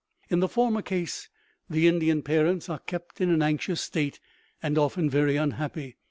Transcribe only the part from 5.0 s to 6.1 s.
very unhappy.